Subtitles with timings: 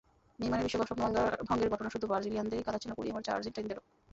[0.39, 1.03] নেইমারের বিশ্বকাপ-স্বপ্ন
[1.47, 3.83] ভঙ্গের ঘটনা শুধু ব্রাজিলিয়ানদেরই কাঁদাচ্ছে না, পুড়িয়ে মারছে আর্জেন্টাইনদেরও।